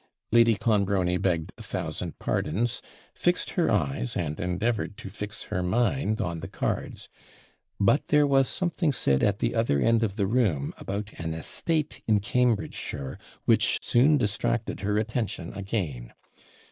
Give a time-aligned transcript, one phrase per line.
[0.31, 2.81] Lady Clonbrony begged a thousand pardons,
[3.13, 7.07] fixed her eyes and endeavoured to fix her mind on the cards;
[7.79, 12.01] but there was something said at the other end of the room, about an estate
[12.07, 16.11] in Cambridgeshire, which soon distracted her attention again.